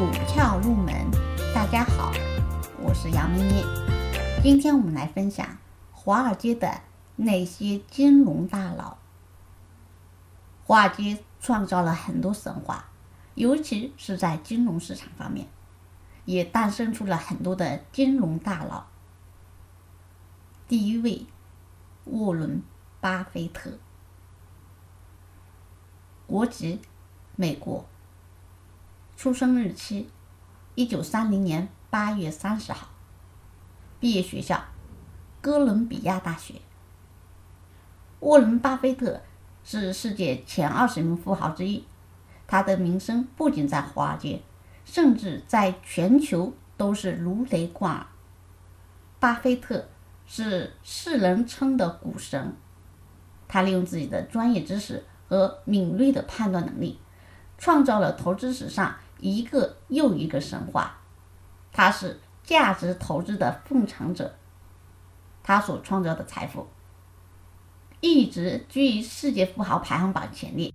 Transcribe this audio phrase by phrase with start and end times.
[0.00, 1.10] 股票入门，
[1.54, 2.10] 大家好，
[2.80, 3.62] 我是杨咩咩。
[4.42, 5.58] 今天我们来分享
[5.92, 6.80] 华尔街的
[7.16, 8.96] 那些金融大佬。
[10.64, 12.86] 华尔街创造了很多神话，
[13.34, 15.46] 尤其是在金融市场方面，
[16.24, 18.86] 也诞生出了很多的金融大佬。
[20.66, 21.26] 第一位，
[22.06, 22.56] 沃伦·
[23.02, 23.72] 巴菲特，
[26.26, 26.80] 国籍
[27.36, 27.84] 美国。
[29.20, 30.08] 出生日期：
[30.74, 32.88] 一九三零年八月三十号。
[34.00, 34.64] 毕业学校：
[35.42, 36.54] 哥伦比亚大学。
[38.20, 39.20] 沃伦·巴菲特
[39.62, 41.84] 是世界前二十名富豪之一，
[42.46, 44.40] 他的名声不仅在华尔街，
[44.86, 48.06] 甚至在全球都是如雷贯耳。
[49.18, 49.86] 巴菲特
[50.24, 52.56] 是世人称的股神，
[53.46, 56.98] 他利用自己的专业知识和敏锐的判断能力，
[57.58, 58.94] 创造了投资史上。
[59.20, 60.98] 一个又一个神话，
[61.72, 64.34] 他是价值投资的奉承者，
[65.42, 66.66] 他所创造的财富
[68.00, 70.72] 一直居于世界富豪排行榜前列。